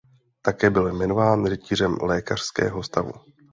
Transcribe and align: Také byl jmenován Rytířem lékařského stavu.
Také 0.41 0.69
byl 0.69 0.93
jmenován 0.93 1.45
Rytířem 1.45 1.97
lékařského 2.01 2.83
stavu. 2.83 3.11